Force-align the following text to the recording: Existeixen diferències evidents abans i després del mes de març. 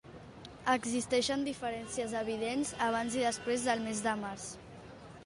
Existeixen 0.71 1.43
diferències 1.47 2.15
evidents 2.21 2.71
abans 2.87 3.19
i 3.21 3.23
després 3.27 3.69
del 3.69 3.85
mes 3.85 4.03
de 4.09 4.15
març. 4.23 4.49